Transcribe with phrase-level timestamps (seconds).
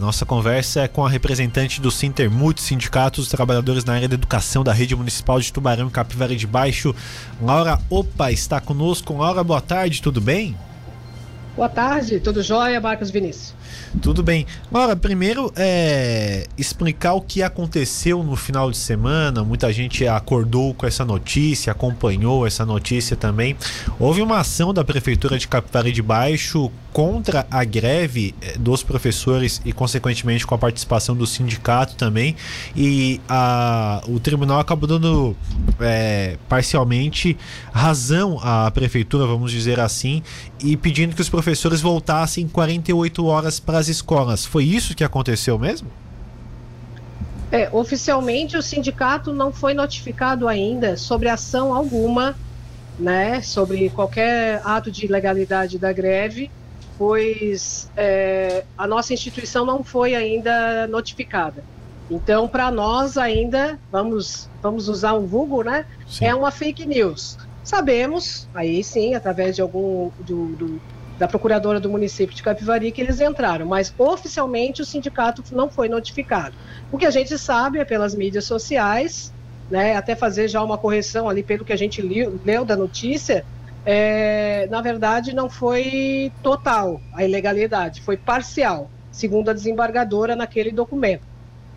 [0.00, 4.62] Nossa conversa é com a representante do Sintermut, Sindicato dos Trabalhadores na área da educação
[4.62, 6.94] da Rede Municipal de Tubarão, Capivara de Baixo.
[7.42, 9.16] Laura Opa está conosco.
[9.16, 10.56] Laura, boa tarde, tudo bem?
[11.56, 13.56] Boa tarde, tudo jóia, Marcos Vinícius?
[14.02, 14.46] Tudo bem.
[14.70, 19.42] Laura, primeiro é explicar o que aconteceu no final de semana.
[19.42, 23.56] Muita gente acordou com essa notícia, acompanhou essa notícia também.
[23.98, 29.60] Houve uma ação da Prefeitura de Capivara de Baixo contra a greve eh, dos professores
[29.64, 32.34] e, consequentemente, com a participação do sindicato também.
[32.74, 35.36] E a, o tribunal acabou dando
[35.80, 37.36] é, parcialmente
[37.72, 40.22] razão à Prefeitura, vamos dizer assim,
[40.60, 44.44] e pedindo que os professores voltassem 48 horas para as escolas.
[44.44, 45.88] Foi isso que aconteceu mesmo?
[47.50, 52.36] É, oficialmente o sindicato não foi notificado ainda sobre ação alguma,
[52.98, 56.50] né, sobre qualquer ato de ilegalidade da greve
[56.98, 61.62] pois é, a nossa instituição não foi ainda notificada.
[62.10, 65.86] Então, para nós ainda, vamos, vamos usar um vulgo, né?
[66.08, 66.24] Sim.
[66.24, 67.38] É uma fake news.
[67.62, 70.80] Sabemos, aí sim, através de algum do, do,
[71.18, 75.88] da procuradora do município de Capivari, que eles entraram, mas oficialmente o sindicato não foi
[75.88, 76.54] notificado.
[76.92, 79.32] O que a gente sabe é pelas mídias sociais,
[79.68, 79.96] né?
[79.96, 83.44] Até fazer já uma correção ali pelo que a gente leu, da notícia,
[83.84, 91.26] é, na verdade, não foi total a ilegalidade, foi parcial, segundo a desembargadora naquele documento.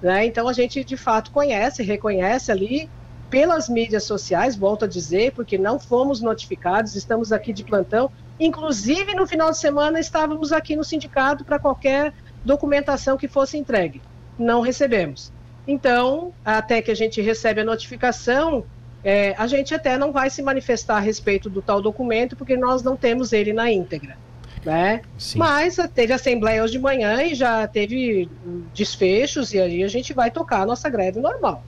[0.02, 0.26] Né?
[0.26, 2.90] Então, a gente de fato conhece, reconhece ali
[3.30, 8.12] pelas mídias sociais, volto a dizer, porque não fomos notificados, estamos aqui de plantão.
[8.42, 12.12] Inclusive, no final de semana, estávamos aqui no sindicato para qualquer
[12.44, 14.02] documentação que fosse entregue.
[14.38, 15.32] Não recebemos.
[15.68, 18.66] Então, até que a gente recebe a notificação,
[19.04, 22.82] é, a gente até não vai se manifestar a respeito do tal documento, porque nós
[22.82, 24.18] não temos ele na íntegra.
[24.66, 25.04] Né?
[25.36, 28.28] Mas teve assembleia hoje de manhã e já teve
[28.74, 31.64] desfechos, e aí a gente vai tocar a nossa greve normal.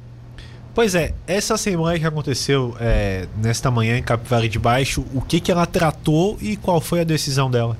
[0.73, 5.39] Pois é, essa assembleia que aconteceu é, nesta manhã em Capivara de Baixo, o que,
[5.39, 7.77] que ela tratou e qual foi a decisão dela?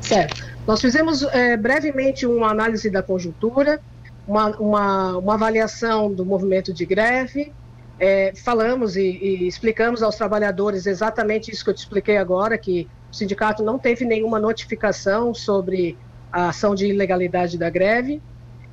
[0.00, 0.44] Certo.
[0.66, 3.80] Nós fizemos é, brevemente uma análise da conjuntura,
[4.26, 7.52] uma, uma, uma avaliação do movimento de greve,
[7.98, 12.88] é, falamos e, e, explicamos aos trabalhadores exatamente isso que eu te expliquei agora, que
[13.10, 15.96] o sindicato não teve nenhuma notificação sobre
[16.32, 18.22] a ação de ilegalidade da greve.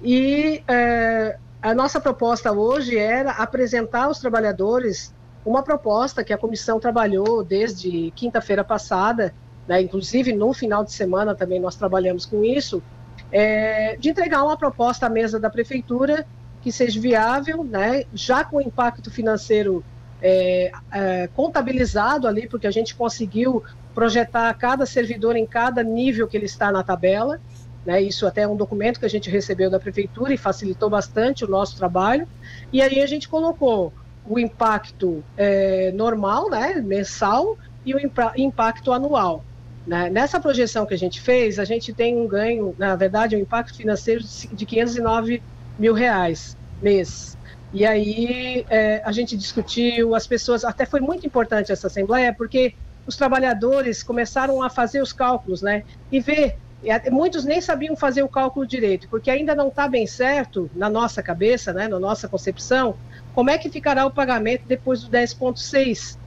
[0.03, 5.13] E é, a nossa proposta hoje era apresentar aos trabalhadores
[5.45, 9.33] uma proposta que a comissão trabalhou desde quinta-feira passada,
[9.67, 12.81] né, inclusive no final de semana também nós trabalhamos com isso,
[13.31, 16.25] é, de entregar uma proposta à mesa da prefeitura
[16.61, 19.83] que seja viável, né, já com impacto financeiro
[20.21, 26.37] é, é, contabilizado ali, porque a gente conseguiu projetar cada servidor em cada nível que
[26.37, 27.39] ele está na tabela.
[27.85, 31.43] Né, isso até é um documento que a gente recebeu da prefeitura e facilitou bastante
[31.43, 32.27] o nosso trabalho.
[32.71, 33.91] E aí a gente colocou
[34.27, 37.99] o impacto é, normal, né, mensal, e o
[38.37, 39.43] impacto anual.
[39.85, 40.09] Né?
[40.09, 43.75] Nessa projeção que a gente fez, a gente tem um ganho, na verdade, um impacto
[43.75, 45.41] financeiro de 509
[45.79, 47.37] mil reais mês.
[47.73, 52.75] E aí é, a gente discutiu, as pessoas, até foi muito importante essa assembleia, porque
[53.07, 55.83] os trabalhadores começaram a fazer os cálculos, né?
[56.11, 56.57] E ver,
[57.11, 61.21] muitos nem sabiam fazer o cálculo direito, porque ainda não está bem certo na nossa
[61.21, 62.95] cabeça, né, na nossa concepção,
[63.33, 66.17] como é que ficará o pagamento depois do 10,6?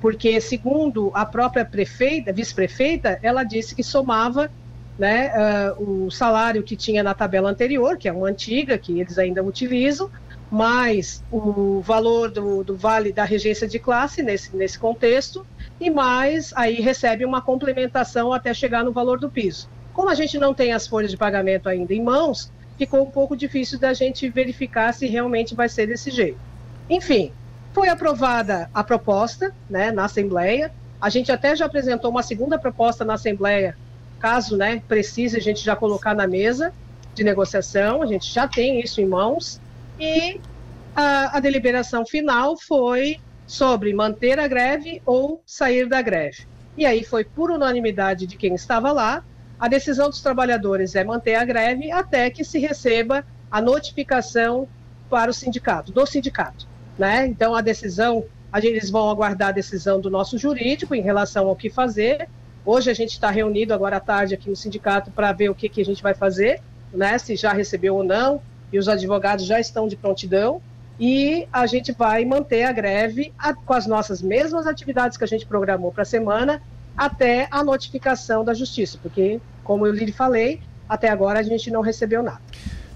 [0.00, 4.50] Porque, segundo a própria prefeita, vice-prefeita, ela disse que somava
[4.98, 5.32] né,
[5.78, 9.42] uh, o salário que tinha na tabela anterior, que é uma antiga, que eles ainda
[9.42, 10.10] utilizam,
[10.50, 15.44] mais o valor do, do vale da regência de classe nesse, nesse contexto,
[15.80, 19.68] e mais aí recebe uma complementação até chegar no valor do piso.
[19.94, 23.36] Como a gente não tem as folhas de pagamento ainda em mãos, ficou um pouco
[23.36, 26.38] difícil da gente verificar se realmente vai ser desse jeito.
[26.90, 27.32] Enfim,
[27.72, 30.70] foi aprovada a proposta né, na Assembleia.
[31.00, 33.76] A gente até já apresentou uma segunda proposta na Assembleia
[34.18, 36.72] caso né, precise a gente já colocar na mesa
[37.14, 39.60] de negociação, a gente já tem isso em mãos,
[39.98, 40.40] e
[40.96, 46.46] a, a deliberação final foi sobre manter a greve ou sair da greve.
[46.76, 49.22] E aí foi por unanimidade de quem estava lá,
[49.64, 54.68] a decisão dos trabalhadores é manter a greve até que se receba a notificação
[55.08, 56.66] para o sindicato, do sindicato.
[56.98, 57.26] Né?
[57.26, 58.24] Então a decisão,
[58.54, 62.28] eles vão aguardar a decisão do nosso jurídico em relação ao que fazer,
[62.66, 65.68] Hoje a gente está reunido agora à tarde aqui no sindicato para ver o que,
[65.68, 66.62] que a gente vai fazer,
[66.94, 67.18] né?
[67.18, 68.40] Se já recebeu ou não,
[68.72, 70.62] e os advogados já estão de prontidão.
[70.98, 75.26] E a gente vai manter a greve a, com as nossas mesmas atividades que a
[75.26, 76.62] gente programou para a semana,
[76.96, 81.80] até a notificação da justiça, porque, como eu lhe falei, até agora a gente não
[81.80, 82.40] recebeu nada.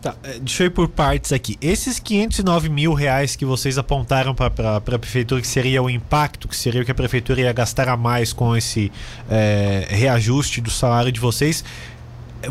[0.00, 1.56] Tá, é, deixa eu ir por partes aqui.
[1.60, 6.56] Esses 509 mil reais que vocês apontaram para a prefeitura, que seria o impacto, que
[6.56, 8.92] seria o que a prefeitura ia gastar a mais com esse
[9.28, 11.64] é, reajuste do salário de vocês,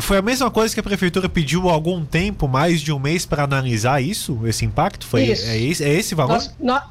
[0.00, 3.24] foi a mesma coisa que a prefeitura pediu há algum tempo, mais de um mês,
[3.24, 5.06] para analisar isso, esse impacto?
[5.06, 5.48] Foi, isso.
[5.48, 6.34] É, esse, é esse valor?
[6.34, 6.82] Nós, nós,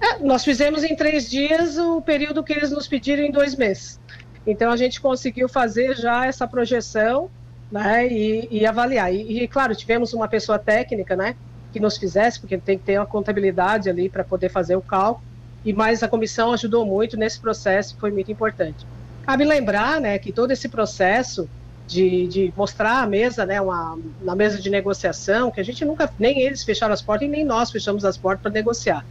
[0.00, 3.98] é, nós fizemos em três dias o período que eles nos pediram em dois meses.
[4.46, 7.30] Então a gente conseguiu fazer já essa projeção
[7.70, 9.12] né, e, e avaliar.
[9.12, 11.36] E, e, claro, tivemos uma pessoa técnica, né,
[11.72, 15.26] que nos fizesse, porque tem que ter uma contabilidade ali para poder fazer o cálculo.
[15.64, 18.86] E mais a comissão ajudou muito nesse processo, foi muito importante.
[19.24, 21.48] Cabe lembrar, né, que todo esse processo
[21.86, 26.10] de, de mostrar a mesa, né, uma, na mesa de negociação, que a gente nunca,
[26.18, 29.04] nem eles fecharam as portas e nem nós fechamos as portas para negociar.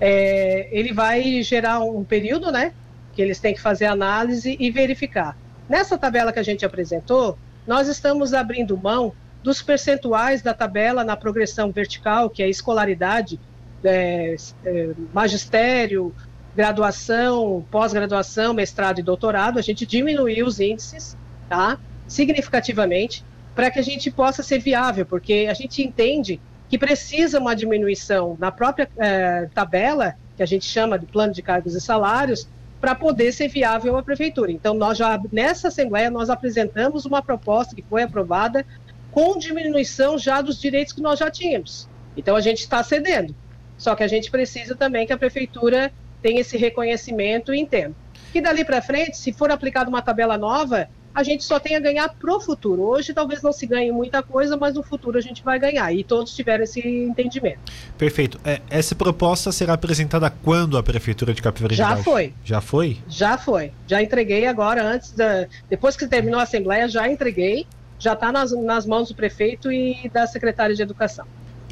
[0.00, 2.72] É, ele vai gerar um período, né,
[3.14, 5.36] que eles têm que fazer análise e verificar.
[5.68, 9.12] Nessa tabela que a gente apresentou, nós estamos abrindo mão
[9.42, 13.40] dos percentuais da tabela na progressão vertical, que é escolaridade,
[13.84, 16.14] é, é, magistério,
[16.54, 21.16] graduação, pós-graduação, mestrado e doutorado, a gente diminuiu os índices,
[21.48, 21.78] tá?
[22.06, 23.24] Significativamente,
[23.54, 28.36] para que a gente possa ser viável, porque a gente entende que precisa uma diminuição
[28.38, 32.48] na própria é, tabela, que a gente chama de plano de cargos e salários,
[32.82, 34.50] para poder ser viável a prefeitura.
[34.50, 38.66] Então, nós já, nessa Assembleia, nós apresentamos uma proposta que foi aprovada
[39.12, 41.88] com diminuição já dos direitos que nós já tínhamos.
[42.16, 43.36] Então, a gente está cedendo.
[43.78, 47.94] Só que a gente precisa também que a prefeitura tenha esse reconhecimento e entenda.
[48.32, 51.80] Que dali para frente, se for aplicada uma tabela nova, a gente só tem a
[51.80, 52.82] ganhar pro futuro.
[52.82, 55.92] Hoje talvez não se ganhe muita coisa, mas no futuro a gente vai ganhar.
[55.92, 57.60] E todos tiveram esse entendimento.
[57.98, 58.40] Perfeito.
[58.44, 62.32] É, essa proposta será apresentada quando a Prefeitura de Capivari Já foi.
[62.44, 62.98] Já foi?
[63.08, 63.72] Já foi.
[63.86, 65.46] Já entreguei agora, antes da.
[65.68, 67.66] Depois que terminou a Assembleia, já entreguei.
[67.98, 71.24] Já está nas, nas mãos do prefeito e da secretária de Educação.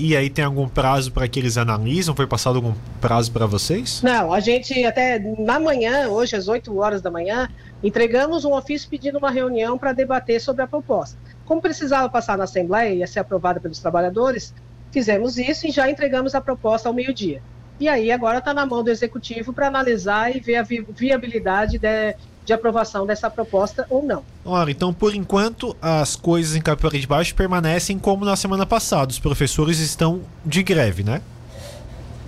[0.03, 2.17] E aí tem algum prazo para que eles analisam?
[2.17, 4.01] Foi passado algum prazo para vocês?
[4.01, 7.51] Não, a gente até na manhã, hoje às 8 horas da manhã,
[7.83, 11.19] entregamos um ofício pedindo uma reunião para debater sobre a proposta.
[11.45, 14.55] Como precisava passar na Assembleia e ia ser aprovada pelos trabalhadores,
[14.91, 17.43] fizemos isso e já entregamos a proposta ao meio-dia.
[17.79, 22.17] E aí agora está na mão do Executivo para analisar e ver a viabilidade de,
[22.45, 24.25] de aprovação dessa proposta ou não.
[24.45, 29.11] Ora, então por enquanto as coisas em Capivari de Baixo permanecem como na semana passada.
[29.11, 31.21] Os professores estão de greve, né?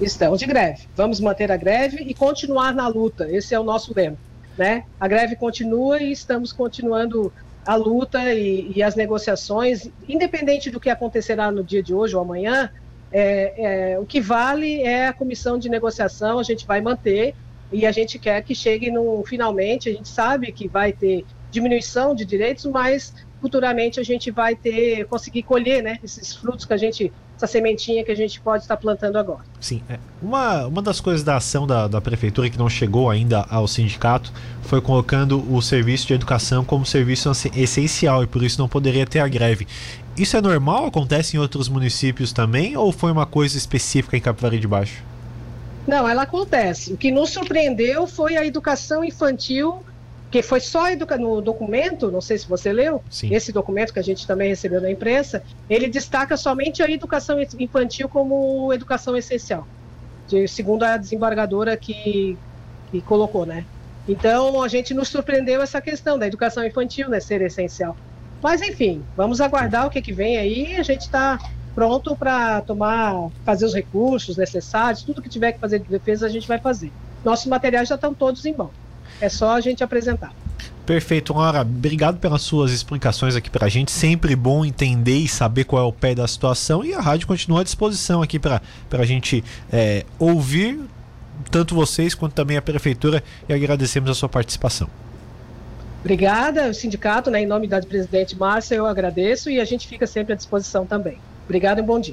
[0.00, 0.82] Estão de greve.
[0.96, 3.30] Vamos manter a greve e continuar na luta.
[3.30, 4.16] Esse é o nosso lema.
[4.56, 4.84] Né?
[5.00, 7.32] A greve continua e estamos continuando
[7.64, 12.22] a luta e, e as negociações, independente do que acontecerá no dia de hoje ou
[12.22, 12.70] amanhã.
[13.12, 17.34] É, é, o que vale é a comissão de negociação, a gente vai manter
[17.72, 19.88] e a gente quer que chegue no finalmente.
[19.88, 25.04] A gente sabe que vai ter diminuição de direitos, mas futuramente a gente vai ter
[25.06, 28.76] conseguir colher, né, esses frutos que a gente essa sementinha que a gente pode estar
[28.76, 29.42] plantando agora.
[29.58, 29.98] Sim, é.
[30.22, 34.32] uma, uma das coisas da ação da, da prefeitura que não chegou ainda ao sindicato
[34.62, 39.18] foi colocando o serviço de educação como serviço essencial e por isso não poderia ter
[39.18, 39.66] a greve.
[40.16, 40.86] Isso é normal?
[40.86, 45.02] Acontece em outros municípios também ou foi uma coisa específica em Capivari de Baixo?
[45.86, 46.92] Não, ela acontece.
[46.92, 49.82] O que nos surpreendeu foi a educação infantil,
[50.30, 50.84] que foi só
[51.18, 53.34] no documento, não sei se você leu, Sim.
[53.34, 58.08] esse documento que a gente também recebeu da imprensa, ele destaca somente a educação infantil
[58.08, 59.66] como educação essencial,
[60.28, 62.38] de, segundo a desembargadora que,
[62.90, 63.64] que colocou, né?
[64.08, 67.96] Então, a gente nos surpreendeu essa questão da educação infantil né, ser essencial.
[68.42, 70.76] Mas, enfim, vamos aguardar o que, que vem aí.
[70.76, 71.38] A gente está
[71.74, 76.28] pronto para tomar, fazer os recursos necessários, tudo que tiver que fazer de defesa a
[76.28, 76.92] gente vai fazer.
[77.24, 78.70] Nossos materiais já estão todos em mão.
[79.20, 80.32] É só a gente apresentar.
[80.84, 81.60] Perfeito, Laura.
[81.60, 83.92] Obrigado pelas suas explicações aqui para a gente.
[83.92, 86.84] Sempre bom entender e saber qual é o pé da situação.
[86.84, 88.60] E a rádio continua à disposição aqui para
[88.90, 90.80] a gente é, ouvir
[91.50, 93.22] tanto vocês quanto também a prefeitura.
[93.48, 94.88] E agradecemos a sua participação.
[96.00, 100.04] Obrigada, o sindicato, né, em nome da presidente Márcia, eu agradeço e a gente fica
[100.04, 101.16] sempre à disposição também.
[101.46, 102.10] Obrigado e bom dia.